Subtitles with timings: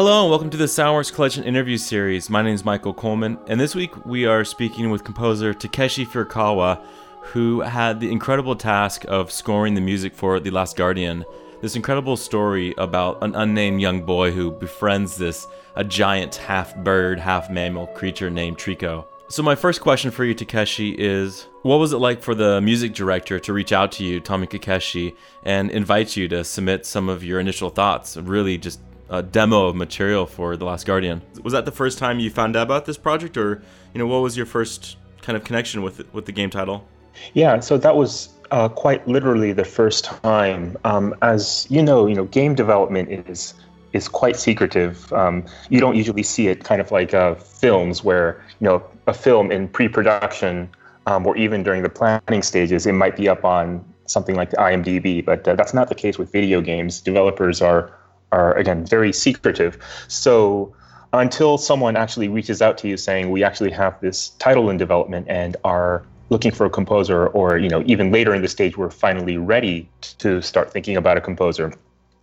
[0.00, 2.30] Hello and welcome to the Soundworks Collection interview series.
[2.30, 6.82] My name is Michael Coleman, and this week we are speaking with composer Takeshi Furukawa,
[7.20, 11.22] who had the incredible task of scoring the music for The Last Guardian.
[11.60, 17.20] This incredible story about an unnamed young boy who befriends this a giant half bird,
[17.20, 19.04] half mammal creature named Trico.
[19.28, 22.94] So my first question for you, Takeshi, is what was it like for the music
[22.94, 27.22] director to reach out to you, Tommy Kakeshi, and invite you to submit some of
[27.22, 28.16] your initial thoughts?
[28.16, 31.20] Really, just a demo of material for The Last Guardian.
[31.42, 33.60] Was that the first time you found out about this project, or
[33.92, 36.86] you know, what was your first kind of connection with with the game title?
[37.34, 40.76] Yeah, so that was uh, quite literally the first time.
[40.84, 43.54] Um, as you know, you know, game development is
[43.92, 45.12] is quite secretive.
[45.12, 49.12] Um, you don't usually see it kind of like uh, films where you know a
[49.12, 50.70] film in pre-production
[51.06, 54.56] um, or even during the planning stages, it might be up on something like the
[54.56, 57.00] IMDb, but uh, that's not the case with video games.
[57.00, 57.92] Developers are
[58.32, 59.78] are again very secretive.
[60.08, 60.74] So
[61.12, 65.26] until someone actually reaches out to you saying we actually have this title in development
[65.28, 68.90] and are looking for a composer or you know even later in the stage we're
[68.90, 69.88] finally ready
[70.18, 71.72] to start thinking about a composer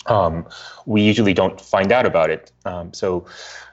[0.05, 0.47] um,
[0.85, 2.51] we usually don't find out about it.
[2.65, 3.25] Um, so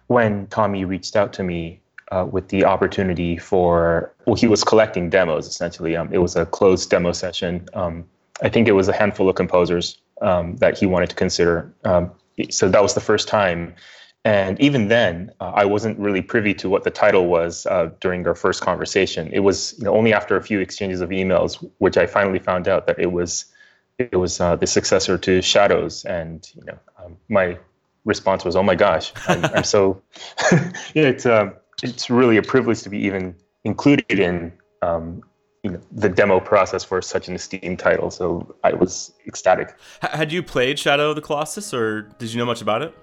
[0.08, 5.10] when tommy reached out to me uh, with the opportunity for well he was collecting
[5.10, 5.96] demos essentially.
[5.96, 7.68] Um, it was a closed demo session.
[7.74, 8.04] Um,
[8.42, 11.72] i think it was a handful of composers um, that he wanted to consider.
[11.84, 12.10] Um,
[12.50, 13.74] so that was the first time.
[14.26, 18.26] And even then, uh, I wasn't really privy to what the title was uh, during
[18.26, 19.30] our first conversation.
[19.32, 22.66] It was you know, only after a few exchanges of emails, which I finally found
[22.66, 23.44] out that it was
[23.98, 26.04] it was uh, the successor to Shadows.
[26.06, 27.58] And you know, um, my
[28.06, 30.00] response was, "Oh my gosh, I'm, I'm so
[30.94, 35.22] yeah, it's um, it's really a privilege to be even included in um,
[35.64, 38.10] you know the demo process for such an esteemed title.
[38.10, 39.74] So I was ecstatic.
[40.02, 42.94] Had you played Shadow of the Colossus, or did you know much about it?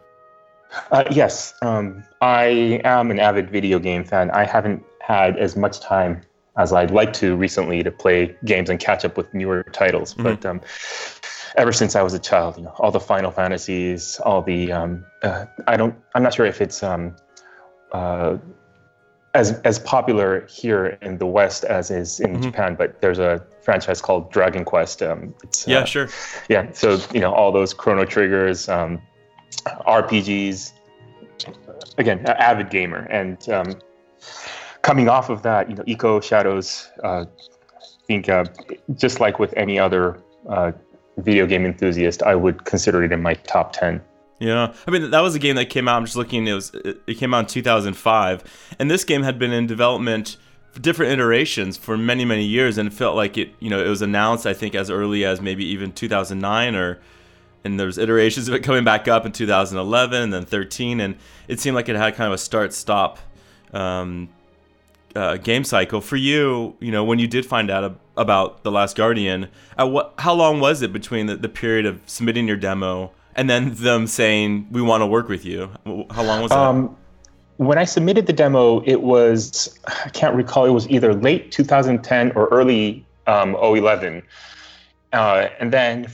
[0.92, 4.32] Uh, yes, um, I am an avid video game fan.
[4.32, 6.22] I haven't had as much time
[6.56, 10.14] as I'd like to recently to play games and catch up with newer titles.
[10.14, 10.24] Mm-hmm.
[10.24, 10.62] But um,
[11.58, 15.06] ever since I was a child, you know, all the Final Fantasies, all the um,
[15.24, 17.16] uh, I don't, I'm not sure if it's um,
[17.92, 18.38] uh,
[19.34, 22.42] as as popular here in the West as is in mm-hmm.
[22.44, 25.02] Japan, but there's a franchise called Dragon Quest.
[25.02, 25.34] Um,
[25.66, 26.10] yeah, uh, sure.
[26.50, 29.02] Yeah, so you know all those Chrono Triggers, um,
[29.88, 30.74] RPGs.
[31.98, 33.76] Again, avid gamer, and um,
[34.84, 36.90] coming off of that, you know, Ico Shadows.
[37.04, 38.46] Uh, I think uh,
[38.96, 40.72] just like with any other uh,
[41.18, 44.02] video game enthusiast, I would consider it in my top ten.
[44.42, 45.98] Yeah, I mean that was a game that came out.
[45.98, 46.48] I'm just looking.
[46.48, 50.38] It was it came out in 2005, and this game had been in development
[50.72, 53.54] for different iterations for many many years, and it felt like it.
[53.60, 57.00] You know, it was announced I think as early as maybe even 2009 or.
[57.64, 61.16] And there's iterations of it coming back up in 2011 and then 13, and
[61.48, 63.20] it seemed like it had kind of a start-stop
[63.72, 64.30] um,
[65.16, 66.76] uh, game cycle for you.
[66.80, 69.48] You know, when you did find out about the Last Guardian,
[69.78, 70.16] at what?
[70.18, 74.08] How long was it between the, the period of submitting your demo and then them
[74.08, 75.70] saying we want to work with you.
[76.12, 76.58] How long was that?
[76.58, 76.96] Um,
[77.58, 80.66] when I submitted the demo, it was I can't recall.
[80.66, 84.24] It was either late 2010 or early um, 011,
[85.14, 86.08] uh, and then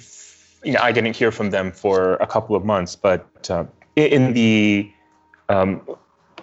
[0.63, 2.95] you know I didn't hear from them for a couple of months.
[2.95, 4.91] But uh, in the
[5.49, 5.81] um,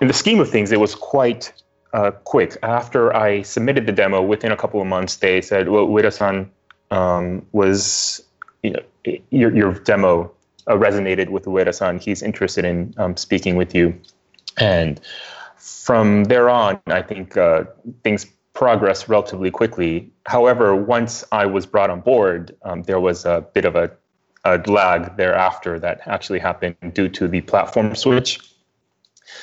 [0.01, 1.53] in the scheme of things, it was quite
[1.93, 2.56] uh, quick.
[2.62, 6.51] After I submitted the demo, within a couple of months, they said, "Well, Ueda-san
[6.91, 8.25] um, was
[8.62, 8.81] you know
[9.31, 10.34] your your demo
[10.67, 11.99] uh, resonated with Ueda-san.
[11.99, 13.99] He's interested in um, speaking with you,
[14.57, 15.01] and
[15.57, 17.65] from there on, I think uh,
[18.03, 20.13] things progressed relatively quickly.
[20.27, 23.91] However, once I was brought on board, um, there was a bit of a,
[24.45, 28.41] a lag thereafter that actually happened due to the platform switch.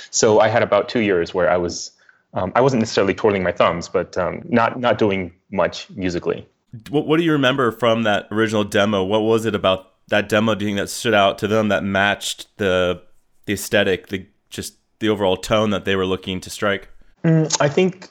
[0.10, 1.92] So I had about two years where I was
[2.34, 6.48] um, I wasn't necessarily twirling my thumbs, but um, not not doing much musically.
[6.90, 9.04] What, what do you remember from that original demo?
[9.04, 13.02] What was it about that demo think that stood out to them that matched the
[13.46, 16.90] the aesthetic, the just the overall tone that they were looking to strike?
[17.24, 18.10] Mm, I think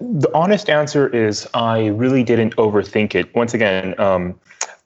[0.00, 3.34] the honest answer is I really didn't overthink it.
[3.34, 4.38] Once again, um,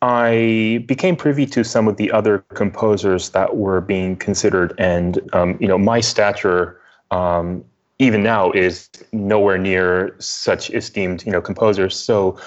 [0.02, 5.58] I became privy to some of the other composers that were being considered, and um,
[5.60, 7.62] you know, my stature, um,
[7.98, 11.94] even now, is nowhere near such esteemed, you know, composers.
[11.94, 12.38] So,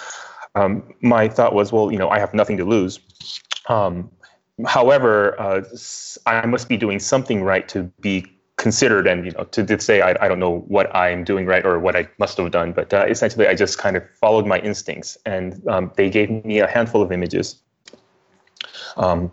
[0.56, 3.00] um, my thought was, well, you know, I have nothing to lose.
[3.70, 4.12] Um,
[4.66, 5.64] however, uh,
[6.26, 8.26] I must be doing something right to be
[8.58, 11.78] considered and you know to, say I, I don't know what I'm doing right or
[11.80, 15.18] what I must have done, but uh, essentially I just kind of followed my instincts,
[15.26, 17.62] and um, they gave me a handful of images.
[18.96, 19.32] Um,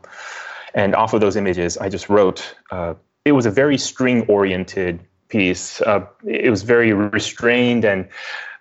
[0.74, 2.94] and off of those images, I just wrote uh,
[3.24, 5.80] it was a very string oriented piece.
[5.82, 8.08] Uh, it was very restrained and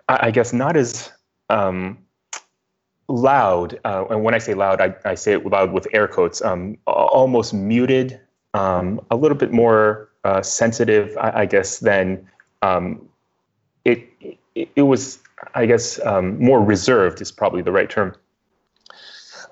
[0.08, 1.12] I, I guess not as
[1.50, 1.98] um,
[3.08, 3.80] loud.
[3.84, 6.42] Uh, and when I say loud, I, I, say it loud with air quotes.
[6.42, 8.20] Um, almost muted,
[8.54, 12.28] um, a little bit more uh, sensitive, I, I, guess, than
[12.62, 13.08] um,
[13.86, 14.08] it,
[14.56, 14.84] it, it.
[14.84, 15.20] was,
[15.54, 18.16] I guess, um, more reserved is probably the right term.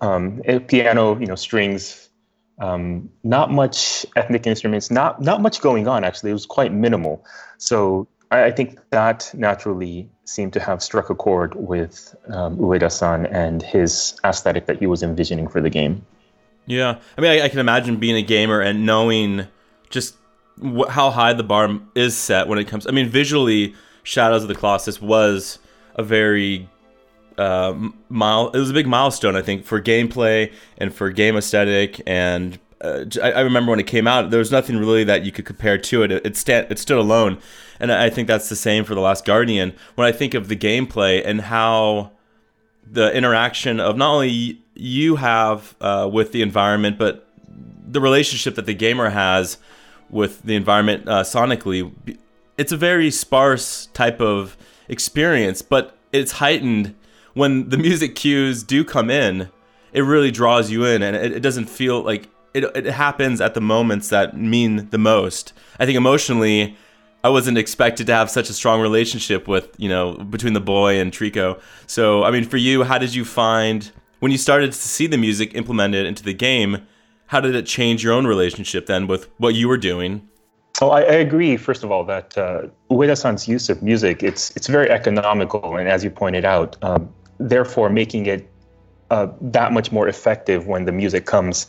[0.01, 2.09] Um, piano, you know, strings,
[2.59, 6.03] um, not much ethnic instruments, not not much going on.
[6.03, 7.25] Actually, it was quite minimal.
[7.57, 13.25] So I, I think that naturally seemed to have struck a chord with um, Ueda-san
[13.27, 16.05] and his aesthetic that he was envisioning for the game.
[16.65, 19.47] Yeah, I mean, I, I can imagine being a gamer and knowing
[19.89, 20.15] just
[20.63, 22.87] wh- how high the bar is set when it comes.
[22.87, 25.59] I mean, visually, Shadows of the Colossus was
[25.95, 26.69] a very
[27.37, 27.73] uh,
[28.09, 28.49] mile.
[28.49, 32.01] It was a big milestone, I think, for gameplay and for game aesthetic.
[32.07, 35.31] And uh, I, I, remember when it came out, there was nothing really that you
[35.31, 36.11] could compare to it.
[36.11, 37.37] It, it, stand, it stood alone,
[37.79, 39.73] and I think that's the same for the Last Guardian.
[39.95, 42.11] When I think of the gameplay and how
[42.83, 47.27] the interaction of not only you have uh, with the environment, but
[47.87, 49.57] the relationship that the gamer has
[50.09, 51.93] with the environment uh, sonically,
[52.57, 54.57] it's a very sparse type of
[54.87, 56.95] experience, but it's heightened
[57.33, 59.49] when the music cues do come in,
[59.93, 62.63] it really draws you in, and it, it doesn't feel like it.
[62.75, 65.53] It happens at the moments that mean the most.
[65.80, 66.75] I think emotionally,
[67.24, 71.00] I wasn't expected to have such a strong relationship with you know between the boy
[71.00, 71.59] and Trico.
[71.88, 75.18] So I mean, for you, how did you find when you started to see the
[75.18, 76.88] music implemented into the game?
[77.27, 80.27] How did it change your own relationship then with what you were doing?
[80.81, 81.57] Oh, I, I agree.
[81.57, 86.03] First of all, that uh, Ueda-san's use of music it's it's very economical, and as
[86.03, 88.50] you pointed out, um, therefore making it
[89.12, 91.68] uh, that much more effective when the music comes.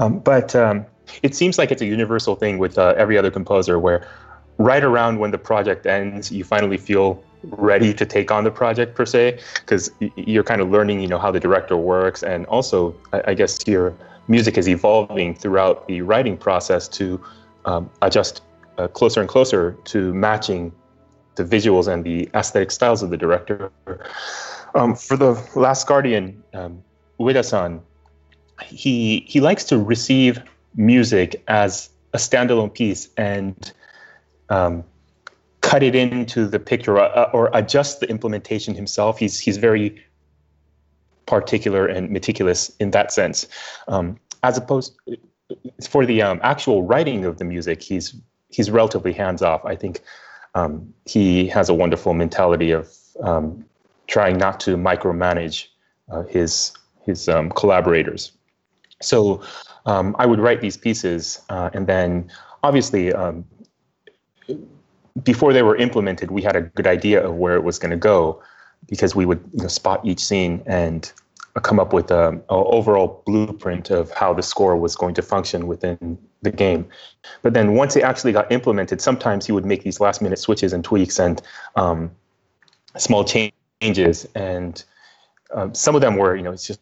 [0.00, 0.86] Um, but um,
[1.22, 4.08] it seems like it's a universal thing with uh, every other composer where
[4.56, 8.94] right around when the project ends, you finally feel ready to take on the project
[8.94, 12.22] per se, because you're kind of learning, you know, how the director works.
[12.22, 13.94] And also, I, guess your
[14.28, 17.22] music is evolving throughout the writing process to
[17.64, 18.42] um, adjust
[18.78, 20.72] uh, closer and closer to matching
[21.36, 23.70] the visuals and the aesthetic styles of the director.
[24.74, 26.82] Um, for the Last Guardian, um,
[27.18, 27.80] Ueda-san,
[28.64, 30.42] he he likes to receive
[30.76, 33.72] music as a standalone piece and
[34.48, 34.84] um,
[35.60, 39.18] cut it into the picture or, uh, or, adjust the implementation himself.
[39.18, 40.04] He's he's very
[41.26, 43.46] particular and meticulous in that sense.
[43.86, 44.96] Um, as opposed
[45.88, 48.14] for the um, actual writing of the music, he's
[48.48, 49.64] he's relatively hands off.
[49.64, 50.00] I think
[50.54, 52.92] um, he has a wonderful mentality of
[53.22, 53.64] um,
[54.06, 55.66] trying not to micromanage
[56.10, 56.72] uh, his
[57.04, 58.32] his um, collaborators.
[59.02, 59.42] So
[59.86, 62.30] um, I would write these pieces, uh, and then
[62.62, 63.44] obviously um,
[65.22, 67.96] before they were implemented, we had a good idea of where it was going to
[67.96, 68.42] go
[68.88, 71.12] because we would you know, spot each scene and
[71.62, 76.16] come up with an overall blueprint of how the score was going to function within
[76.42, 76.86] the game.
[77.42, 80.72] But then once it actually got implemented, sometimes he would make these last minute switches
[80.72, 81.42] and tweaks and
[81.76, 82.10] um,
[82.96, 84.84] small changes changes, and
[85.52, 86.80] um, some of them were, you know, it's just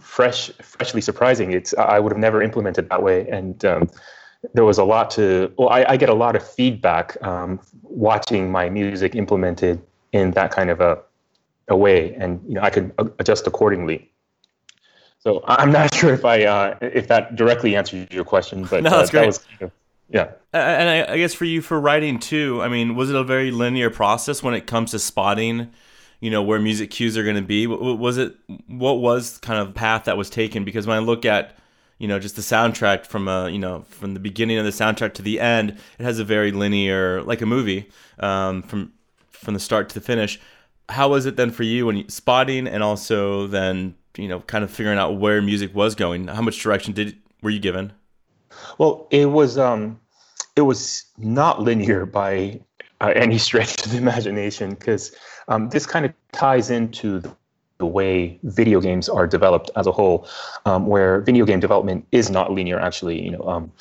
[0.00, 1.52] fresh, freshly surprising.
[1.52, 3.90] It's I would have never implemented that way, and um,
[4.54, 5.52] there was a lot to.
[5.58, 10.50] Well, I, I get a lot of feedback um, watching my music implemented in that
[10.50, 10.98] kind of a,
[11.68, 14.10] a way, and you know, I could adjust accordingly.
[15.20, 18.90] So I'm not sure if I uh, if that directly answers your question, but no,
[18.90, 19.20] that's uh, great.
[19.20, 19.72] That was kind of,
[20.10, 20.30] yeah.
[20.52, 23.50] And I, I guess for you for writing too, I mean, was it a very
[23.50, 25.70] linear process when it comes to spotting?
[26.20, 28.34] You know where music cues are going to be was it
[28.66, 30.64] what was kind of path that was taken?
[30.64, 31.56] Because when i look at
[31.98, 35.14] you know just the soundtrack from a you know from the beginning of the soundtrack
[35.14, 37.88] to the end it has a very linear like a movie
[38.20, 38.92] um, from
[39.30, 40.40] from the start to the finish.
[40.88, 44.70] How was it then for you when spotting and also then you know kind of
[44.70, 46.28] figuring out where music was going?
[46.28, 47.92] How much direction did were you given?
[48.78, 50.00] Well it was um
[50.56, 52.60] it was not linear by
[53.00, 55.14] uh, any stretch of the imagination because
[55.48, 57.34] um, this kind of ties into the,
[57.80, 60.26] way video games are developed as a whole,
[60.66, 62.78] um, where video game development is not linear.
[62.80, 63.72] Actually, you know, um,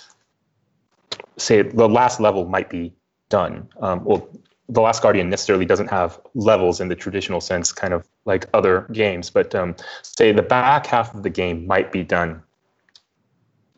[1.37, 2.93] say the last level might be
[3.29, 3.67] done.
[3.79, 4.29] Um, well,
[4.69, 8.85] the Last Guardian necessarily doesn't have levels in the traditional sense, kind of like other
[8.91, 12.41] games, but um, say the back half of the game might be done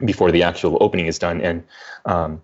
[0.06, 1.64] before the actual opening is done, and
[2.06, 2.42] um,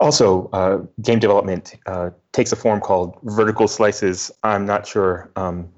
[0.00, 4.30] also, uh, game development uh, takes a form called vertical slices.
[4.44, 5.68] I'm not sure um,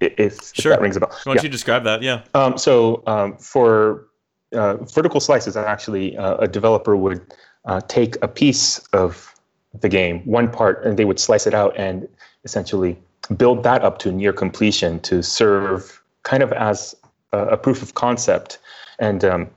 [0.00, 0.72] if, sure.
[0.72, 1.10] if, that rings a bell.
[1.10, 1.42] Why don't yeah.
[1.42, 2.02] you describe that?
[2.02, 2.22] Yeah.
[2.34, 4.06] Um, so um, for
[4.52, 7.20] uh, vertical slices, actually, uh, a developer would
[7.64, 9.34] uh, take a piece of
[9.80, 12.08] the game, one part, and they would slice it out and
[12.44, 12.98] essentially
[13.36, 16.94] build that up to near completion to serve kind of as
[17.32, 18.58] a, a proof of concept.
[18.98, 19.48] And um,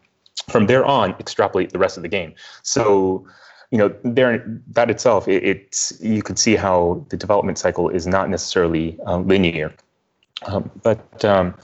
[0.50, 2.34] from there on, extrapolate the rest of the game.
[2.62, 3.26] So,
[3.74, 8.06] you know, there that itself, it, it's you could see how the development cycle is
[8.06, 9.74] not necessarily uh, linear.
[10.46, 11.56] Um, but um,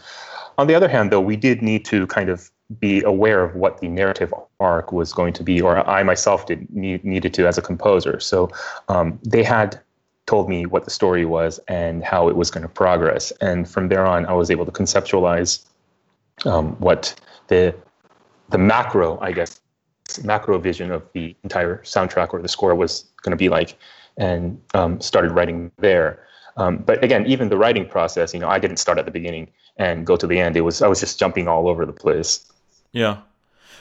[0.58, 2.50] on the other hand, though, we did need to kind of
[2.80, 6.68] be aware of what the narrative arc was going to be, or I myself did
[6.74, 8.20] need, needed to as a composer.
[8.20, 8.50] So
[8.88, 9.80] um, they had
[10.26, 13.88] told me what the story was and how it was going to progress, and from
[13.88, 15.64] there on, I was able to conceptualize
[16.44, 17.14] um, what
[17.50, 17.76] the
[18.50, 19.62] the macro, I guess,
[20.24, 23.78] macro vision of the entire soundtrack or the score was going to be like,
[24.18, 26.26] and um, started writing there.
[26.58, 29.50] Um, but again, even the writing process, you know, I didn't start at the beginning
[29.78, 30.58] and go to the end.
[30.58, 32.46] It was I was just jumping all over the place.
[32.92, 33.20] Yeah.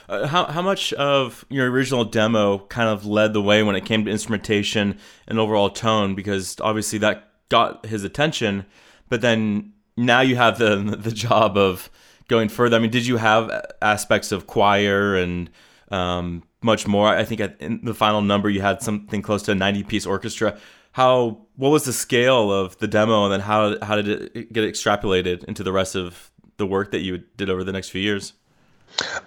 [0.07, 3.85] Uh, how how much of your original demo kind of led the way when it
[3.85, 6.15] came to instrumentation and overall tone?
[6.15, 8.65] Because obviously that got his attention,
[9.09, 11.89] but then now you have the the job of
[12.27, 12.77] going further.
[12.77, 15.49] I mean, did you have aspects of choir and
[15.91, 17.07] um, much more?
[17.07, 20.57] I think in the final number you had something close to a ninety piece orchestra.
[20.91, 24.63] How what was the scale of the demo, and then how how did it get
[24.63, 28.33] extrapolated into the rest of the work that you did over the next few years?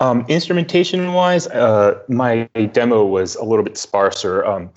[0.00, 4.71] Um, instrumentation wise, uh, my demo was a little bit sparser, um,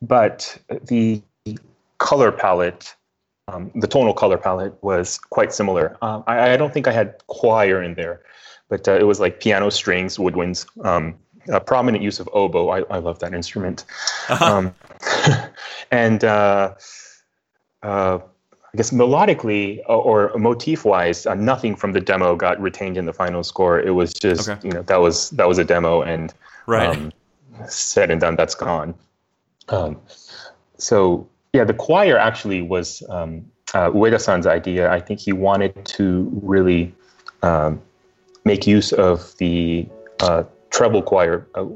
[0.00, 1.22] but the
[1.98, 2.94] color palette,
[3.48, 5.96] um, the tonal color palette was quite similar.
[6.02, 8.20] Um, I, I, don't think I had choir in there,
[8.68, 11.14] but uh, it was like piano strings, woodwinds, um,
[11.48, 12.68] a prominent use of oboe.
[12.68, 13.84] I, I love that instrument.
[14.28, 14.44] Uh-huh.
[14.44, 14.74] Um,
[15.90, 16.74] and uh,
[17.82, 18.18] uh
[18.74, 23.12] I guess melodically or motif wise, uh, nothing from the demo got retained in the
[23.12, 23.78] final score.
[23.78, 24.66] It was just okay.
[24.66, 26.32] you know that was that was a demo and
[26.66, 26.88] right.
[26.88, 27.12] Um,
[27.68, 28.36] said and done.
[28.36, 28.94] That's gone.
[29.68, 30.00] Um,
[30.78, 33.44] so yeah, the choir actually was um,
[33.74, 34.90] uh, Ueda-san's idea.
[34.90, 36.94] I think he wanted to really
[37.42, 37.80] um,
[38.44, 39.86] make use of the
[40.20, 41.66] uh, treble choir, uh,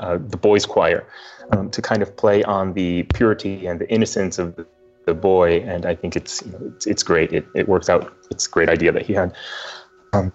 [0.00, 1.06] uh, the boys' choir,
[1.52, 4.66] um, to kind of play on the purity and the innocence of the
[5.06, 7.32] the boy, and I think it's you know, it's, it's great.
[7.32, 8.12] It it works out.
[8.30, 9.34] It's a great idea that he had.
[10.12, 10.32] Um,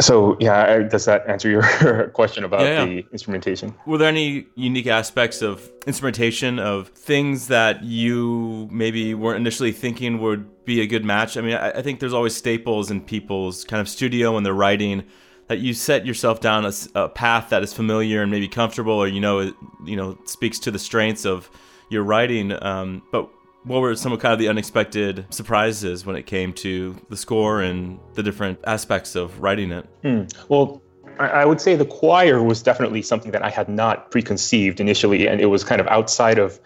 [0.00, 2.84] so yeah, does that answer your question about yeah, yeah.
[2.84, 3.74] the instrumentation?
[3.86, 10.20] Were there any unique aspects of instrumentation of things that you maybe weren't initially thinking
[10.20, 11.36] would be a good match?
[11.36, 14.54] I mean, I, I think there's always staples in people's kind of studio when they're
[14.54, 15.04] writing
[15.48, 19.08] that you set yourself down a, a path that is familiar and maybe comfortable, or
[19.08, 19.52] you know,
[19.84, 21.50] you know, speaks to the strengths of
[21.90, 22.52] your writing.
[22.62, 23.28] Um, but
[23.64, 27.62] what were some of kind of the unexpected surprises when it came to the score
[27.62, 29.86] and the different aspects of writing it?
[30.02, 30.32] Mm.
[30.48, 30.82] Well,
[31.18, 35.40] I would say the choir was definitely something that I had not preconceived initially, and
[35.40, 36.60] it was kind of outside of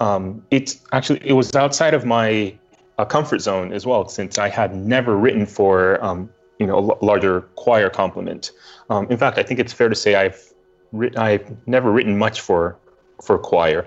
[0.00, 2.56] um, it's actually it was outside of my
[2.98, 7.04] uh, comfort zone as well, since I had never written for um, you know a
[7.04, 8.52] larger choir complement.
[8.90, 10.52] Um, in fact, I think it's fair to say I've
[10.92, 12.76] written, I've never written much for
[13.22, 13.86] for choir.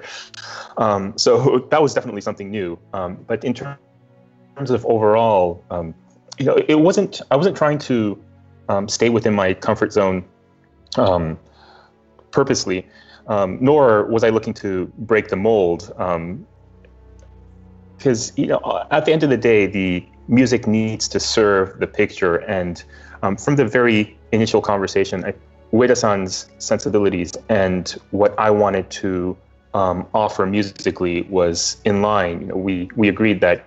[0.77, 2.79] Um, so that was definitely something new.
[2.93, 3.77] Um, but in terms
[4.71, 5.93] of overall, um,
[6.37, 7.21] you know, it wasn't.
[7.31, 8.21] I wasn't trying to
[8.69, 10.23] um, stay within my comfort zone
[10.97, 11.37] um,
[12.31, 12.87] purposely,
[13.27, 15.93] nor was I looking to break the mold.
[17.97, 21.87] Because you know, at the end of the day, the music needs to serve the
[21.87, 22.83] picture, and
[23.37, 25.33] from the very initial conversation, I
[25.73, 29.37] Ueda-san's sensibilities and what I wanted to
[29.73, 32.41] um, offer musically was in line.
[32.41, 33.65] You know, we we agreed that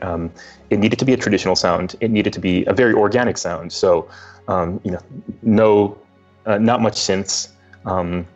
[0.00, 0.32] um,
[0.70, 1.94] it needed to be a traditional sound.
[2.00, 3.72] It needed to be a very organic sound.
[3.72, 4.08] So,
[4.48, 5.00] um, you know,
[5.42, 5.98] no,
[6.46, 7.48] uh, not much synths.
[7.84, 8.26] Um,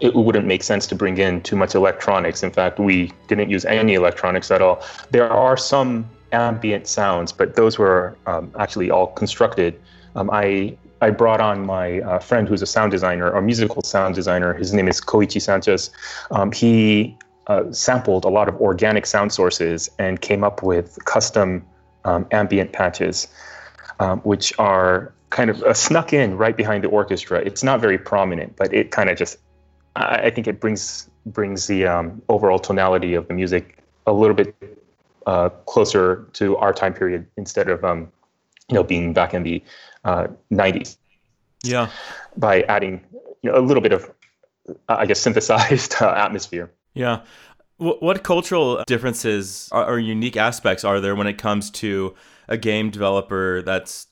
[0.00, 2.42] it wouldn't make sense to bring in too much electronics.
[2.42, 4.82] In fact, we didn't use any electronics at all.
[5.10, 9.80] There are some ambient sounds, but those were um, actually all constructed.
[10.16, 14.14] Um, I I brought on my uh, friend who's a sound designer, or musical sound
[14.14, 14.54] designer.
[14.54, 15.90] His name is Koichi Sanchez.
[16.30, 17.16] Um, he
[17.48, 21.66] uh, sampled a lot of organic sound sources and came up with custom
[22.04, 23.26] um, ambient patches,
[23.98, 27.40] um, which are kind of uh, snuck in right behind the orchestra.
[27.40, 29.38] It's not very prominent, but it kind of just,
[29.96, 34.36] I, I, think it brings brings the um, overall tonality of the music a little
[34.36, 34.54] bit
[35.26, 38.10] uh, closer to our time period instead of um,
[38.68, 39.62] you know being back in the
[40.04, 40.96] uh, 90s.
[41.62, 41.90] Yeah.
[42.36, 43.00] By adding
[43.42, 44.10] you know, a little bit of,
[44.88, 46.72] I guess, synthesized uh, atmosphere.
[46.94, 47.22] Yeah.
[47.78, 52.14] What cultural differences or unique aspects are there when it comes to
[52.46, 54.06] a game developer that's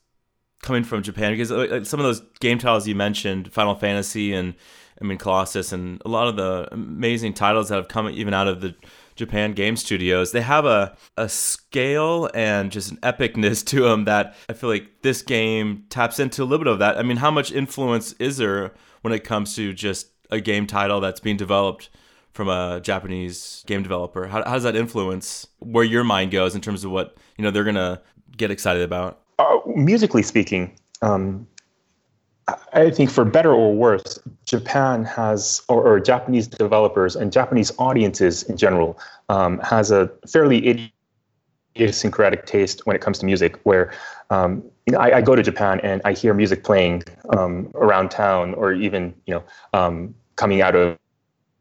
[0.62, 4.54] coming from Japan because uh, some of those game titles you mentioned, Final Fantasy and
[5.00, 8.48] I mean Colossus, and a lot of the amazing titles that have come even out
[8.48, 8.74] of the
[9.20, 14.34] Japan game studios, they have a a scale and just an epicness to them that
[14.48, 16.98] I feel like this game taps into a little bit of that.
[16.98, 18.72] I mean, how much influence is there
[19.02, 21.90] when it comes to just a game title that's being developed
[22.32, 24.26] from a Japanese game developer?
[24.26, 27.50] How, how does that influence where your mind goes in terms of what you know
[27.50, 28.00] they're gonna
[28.36, 29.20] get excited about?
[29.38, 31.46] Uh, musically speaking, um,
[32.72, 38.42] I think for better or worse, Japan has, or, or Japanese developers and Japanese audiences
[38.44, 40.90] in general, um, has a fairly
[41.76, 43.58] idiosyncratic taste when it comes to music.
[43.62, 43.92] Where
[44.30, 47.04] um, you know, I, I, go to Japan and I hear music playing
[47.36, 50.98] um, around town, or even you know um, coming out of,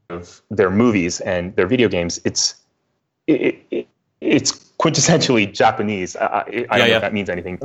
[0.10, 2.20] of, their movies and their video games.
[2.26, 2.56] It's
[3.28, 3.88] it, it,
[4.22, 6.16] it's quintessentially Japanese.
[6.16, 6.96] I, I, I yeah, don't know yeah.
[6.96, 7.60] if that means anything.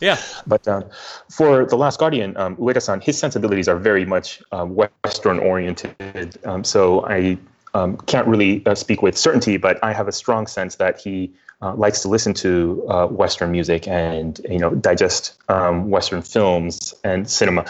[0.00, 0.18] Um, yeah.
[0.46, 0.82] But uh,
[1.30, 6.38] for The Last Guardian, um, Ueda-san, his sensibilities are very much um, Western oriented.
[6.44, 7.38] Um, so I
[7.74, 11.32] um, can't really uh, speak with certainty, but I have a strong sense that he
[11.60, 16.92] uh, likes to listen to uh, Western music and you know digest um, Western films
[17.04, 17.64] and cinema.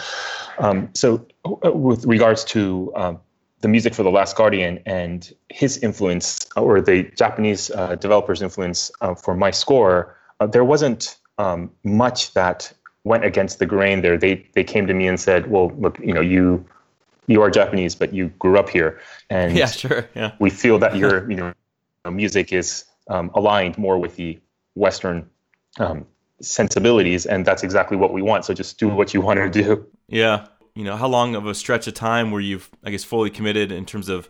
[0.57, 2.91] Um, so uh, with regards to
[3.63, 8.91] the music for The Last Guardian and his influence, or the Japanese uh, developers' influence
[8.99, 10.17] uh, for my score,
[10.51, 12.71] there wasn't um, much that
[13.03, 14.17] went against the grain there.
[14.17, 16.65] They they came to me and said, "Well, look, you know, you
[17.27, 18.99] you are Japanese, but you grew up here,
[19.29, 20.33] and yeah, sure, yeah.
[20.39, 21.53] we feel that your you know
[22.11, 24.39] music is um, aligned more with the
[24.75, 25.29] Western
[25.79, 26.05] um,
[26.41, 28.45] sensibilities, and that's exactly what we want.
[28.45, 31.55] So just do what you want to do." Yeah, you know, how long of a
[31.55, 34.29] stretch of time were you, I guess, fully committed in terms of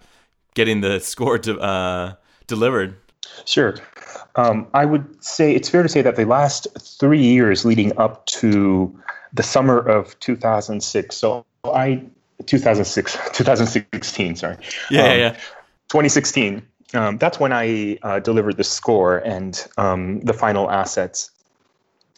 [0.54, 2.14] getting the score to, uh,
[2.48, 2.98] delivered?
[3.46, 3.76] Sure.
[4.36, 8.26] Um, I would say it's fair to say that the last three years leading up
[8.28, 8.93] to
[9.32, 11.15] the summer of 2006.
[11.15, 12.04] So I
[12.46, 14.58] 2006 2016 sorry
[14.89, 15.32] yeah um, yeah
[15.89, 16.62] 2016
[16.93, 21.32] um, that's when i uh, delivered the score and um, the final assets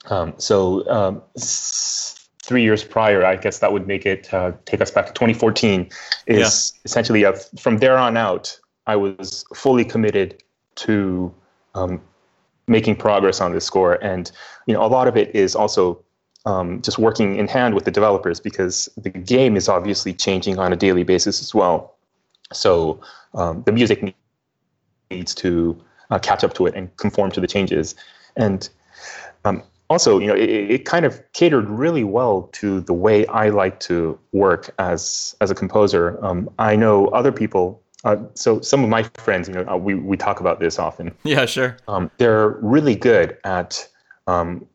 [0.09, 4.81] um, so um, s- three years prior i guess that would make it uh, take
[4.81, 5.89] us back to 2014
[6.27, 6.81] is yeah.
[6.85, 10.41] essentially a, from there on out i was fully committed
[10.75, 11.33] to
[11.75, 12.01] um,
[12.67, 14.03] making progress on this score.
[14.03, 14.31] And
[14.65, 16.03] you know, a lot of it is also
[16.45, 20.73] um, just working in hand with the developers because the game is obviously changing on
[20.73, 21.95] a daily basis as well.
[22.53, 23.01] So
[23.33, 24.15] um, the music
[25.11, 27.95] needs to uh, catch up to it and conform to the changes.
[28.35, 28.69] And
[29.43, 33.49] um, also, you know, it, it, kind of catered really well to the way I
[33.49, 36.23] like to work as as a composer.
[36.25, 39.95] Um, I know other people uh, so some of my friends, you know, uh, we
[39.95, 41.11] we talk about this often.
[41.23, 41.75] Yeah, sure.
[41.87, 43.87] Um, they're really good at
[44.27, 44.65] um,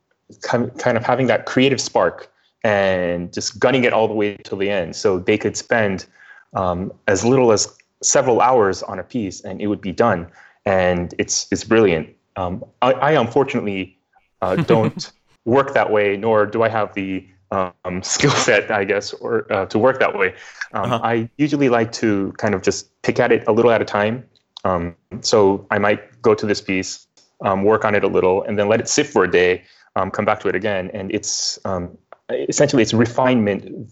[0.42, 2.30] kind kind of having that creative spark
[2.64, 4.96] and just gunning it all the way till the end.
[4.96, 6.06] So they could spend
[6.54, 7.68] um, as little as
[8.02, 10.26] several hours on a piece, and it would be done.
[10.66, 12.08] And it's it's brilliant.
[12.36, 13.96] Um, I, I, unfortunately
[14.42, 15.12] uh, don't
[15.44, 19.66] work that way, nor do I have the um, skill set, I guess, or uh,
[19.66, 20.34] to work that way.
[20.72, 21.00] Um, uh-huh.
[21.02, 24.24] I usually like to kind of just pick at it a little at a time.
[24.64, 27.06] Um, so I might go to this piece,
[27.42, 29.64] um, work on it a little, and then let it sit for a day,
[29.96, 30.90] um, come back to it again.
[30.92, 31.96] And it's um,
[32.30, 33.90] essentially it's refinement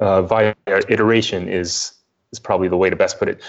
[0.00, 1.92] uh, via iteration is
[2.30, 3.40] is probably the way to best put it.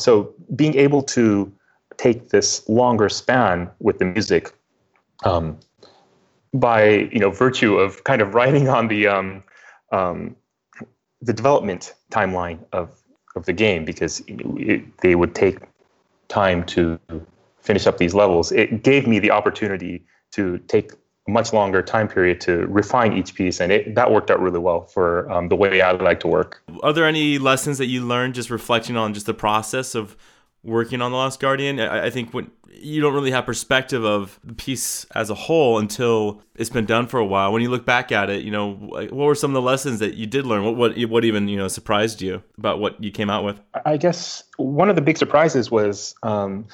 [0.00, 1.52] so being able to
[1.98, 4.52] take this longer span with the music
[6.54, 9.42] by you know virtue of kind of writing on the um,
[9.92, 10.36] um,
[11.20, 13.02] the development timeline of
[13.36, 15.58] of the game because it, they would take
[16.28, 16.98] time to
[17.60, 18.52] finish up these levels.
[18.52, 20.92] It gave me the opportunity to take
[21.26, 24.58] a much longer time period to refine each piece, and it, that worked out really
[24.58, 26.62] well for um, the way I like to work.
[26.82, 30.16] Are there any lessons that you learned just reflecting on just the process of
[30.64, 31.78] working on the Last Guardian?
[31.78, 32.50] I, I think when
[32.84, 37.06] you don't really have perspective of the piece as a whole until it's been done
[37.06, 37.52] for a while.
[37.52, 40.14] When you look back at it, you know, what were some of the lessons that
[40.14, 40.64] you did learn?
[40.64, 43.60] What what what even you know surprised you about what you came out with?
[43.84, 46.66] I guess one of the big surprises was um,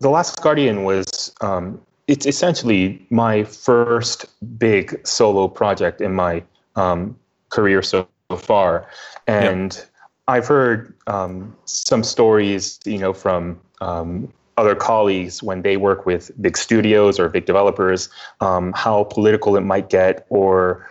[0.00, 4.26] the Last Guardian was um, it's essentially my first
[4.58, 6.42] big solo project in my
[6.76, 7.16] um,
[7.50, 8.86] career so far,
[9.26, 9.74] and.
[9.74, 9.90] Yep.
[10.28, 16.30] I've heard um, some stories, you know, from um, other colleagues when they work with
[16.40, 18.08] big studios or big developers,
[18.40, 20.88] um, how political it might get, or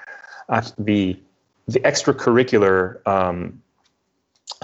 [0.78, 1.20] the
[1.68, 3.60] the extracurricular um,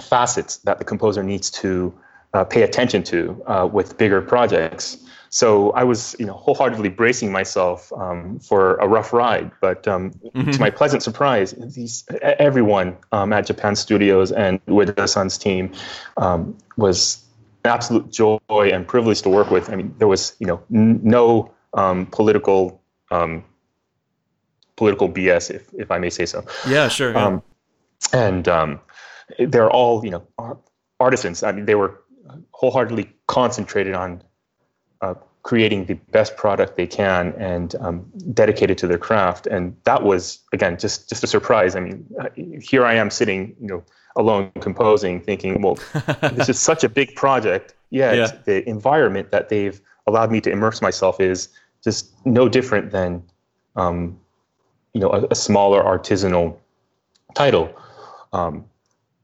[0.00, 1.92] facets that the composer needs to
[2.32, 4.98] uh, pay attention to uh, with bigger projects.
[5.34, 9.50] So I was, you know, wholeheartedly bracing myself um, for a rough ride.
[9.62, 10.50] But um, mm-hmm.
[10.50, 15.72] to my pleasant surprise, these everyone um, at Japan Studios and Ueda-san's team
[16.18, 17.24] um, was
[17.64, 19.70] an absolute joy and privilege to work with.
[19.70, 23.42] I mean, there was, you know, n- no um, political um,
[24.76, 26.44] political BS, if if I may say so.
[26.68, 27.12] Yeah, sure.
[27.12, 27.40] Yeah.
[28.12, 28.44] and
[29.38, 30.58] they're all, you know,
[31.00, 31.42] artisans.
[31.42, 32.02] I mean, they were
[32.50, 34.22] wholeheartedly concentrated on
[35.02, 39.46] uh, creating the best product they can and um, dedicated to their craft.
[39.46, 41.76] And that was again just just a surprise.
[41.76, 42.28] I mean, uh,
[42.60, 43.84] here I am sitting, you know,
[44.16, 45.74] alone composing, thinking, well,
[46.32, 47.74] this is such a big project.
[47.90, 48.38] Yet yeah.
[48.44, 51.48] the environment that they've allowed me to immerse myself is
[51.84, 53.22] just no different than,
[53.76, 54.18] um,
[54.94, 56.56] you know, a, a, smaller artisanal
[57.34, 57.74] title.
[58.32, 58.64] Um,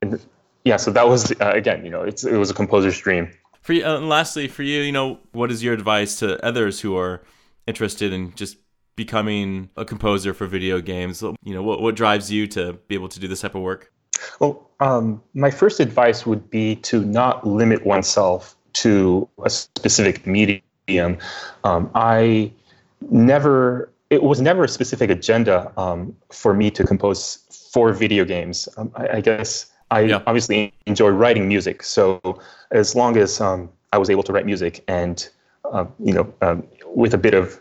[0.03, 0.21] and
[0.65, 3.31] yeah, so that was uh, again, you know, it's it was a composer's dream.
[3.63, 6.97] For you, uh, lastly, for you, you know, what is your advice to others who
[6.97, 7.23] are
[7.67, 8.57] interested in just
[8.97, 11.23] becoming a composer for video games?
[11.23, 13.93] You know, what what drives you to be able to do this type of work?
[14.41, 21.19] Well, um, my first advice would be to not limit oneself to a specific medium.
[21.65, 22.53] Um, I
[23.11, 28.69] never, it was never a specific agenda um, for me to compose for video games.
[28.77, 30.23] Um, I, I, guess I yeah.
[30.27, 31.83] obviously enjoy writing music.
[31.83, 35.29] So as long as um, I was able to write music and
[35.65, 37.61] uh, you know um, with a bit of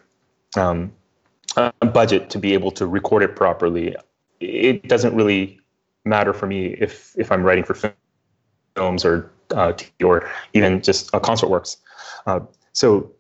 [0.56, 0.92] um,
[1.94, 3.96] budget to be able to record it properly,
[4.40, 5.60] it doesn't really
[6.06, 7.76] matter for me if if I'm writing for
[8.76, 11.78] films or uh, or even just uh, concert works.
[12.26, 12.42] Uh,
[12.74, 13.12] so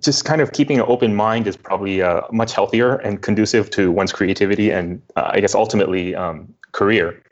[0.00, 3.90] just kind of keeping an open mind is probably uh, much healthier and conducive to
[3.90, 7.22] one's creativity and uh, I guess ultimately um, career.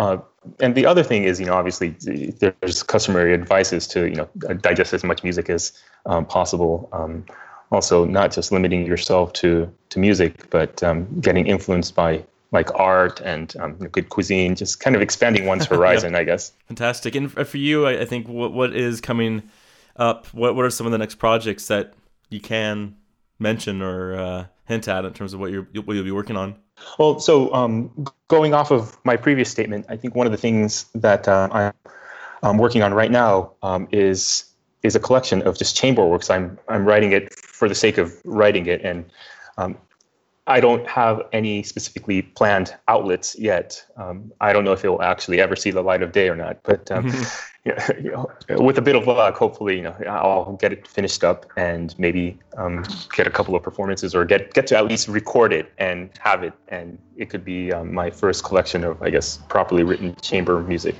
[0.00, 0.16] Uh,
[0.60, 1.90] and the other thing is, you know, obviously
[2.38, 4.28] there's customary advice is to, you know,
[4.62, 5.72] digest as much music as
[6.06, 6.88] um, possible.
[6.94, 7.26] Um,
[7.70, 13.20] also, not just limiting yourself to to music, but um, getting influenced by like art
[13.20, 16.52] and um, good cuisine, just kind of expanding one's horizon, I guess.
[16.66, 17.14] Fantastic.
[17.14, 19.50] And for you, I think what what is coming
[19.96, 20.26] up?
[20.28, 21.92] What what are some of the next projects that
[22.30, 22.96] you can
[23.40, 26.54] mention or uh, hint at in terms of what you're what you'll be working on?
[26.98, 30.86] Well, so um, going off of my previous statement, I think one of the things
[30.94, 31.72] that uh,
[32.42, 34.44] I'm working on right now um, is
[34.82, 36.30] is a collection of just chamber works.
[36.30, 39.04] I'm I'm writing it for the sake of writing it, and
[39.58, 39.76] um,
[40.46, 43.84] I don't have any specifically planned outlets yet.
[43.96, 46.36] Um, I don't know if it will actually ever see the light of day or
[46.36, 46.62] not.
[46.62, 46.90] But
[47.66, 48.04] mm-hmm.
[48.04, 48.30] you know,
[48.62, 52.38] with a bit of luck, hopefully, you know, I'll get it finished up and maybe
[52.56, 56.10] um, get a couple of performances or get get to at least record it and
[56.18, 60.16] have it, and it could be um, my first collection of, I guess, properly written
[60.16, 60.94] chamber music.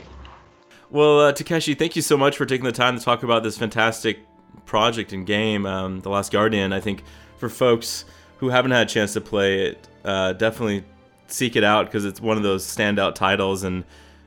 [0.91, 3.57] Well, uh, Takeshi, thank you so much for taking the time to talk about this
[3.57, 4.19] fantastic
[4.67, 6.73] project and game, um, The Last Guardian.
[6.73, 7.05] I think
[7.37, 8.05] for folks
[8.39, 10.85] who haven't had a chance to play it, uh, definitely
[11.29, 13.85] seek it out because it's one of those standout titles, and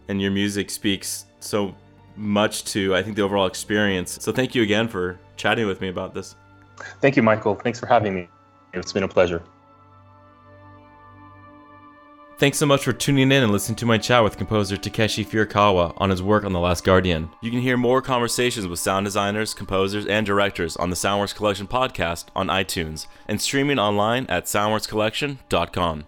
[0.07, 1.75] and your music speaks so
[2.15, 4.17] much to I think the overall experience.
[4.21, 6.35] So thank you again for chatting with me about this.
[7.01, 7.55] Thank you, Michael.
[7.55, 8.27] Thanks for having me.
[8.73, 9.41] It's been a pleasure.
[12.39, 15.93] Thanks so much for tuning in and listening to my chat with composer Takeshi Furukawa
[15.97, 17.29] on his work on The Last Guardian.
[17.41, 21.67] You can hear more conversations with sound designers, composers, and directors on the Soundworks Collection
[21.67, 26.05] podcast on iTunes and streaming online at soundworkscollection.com.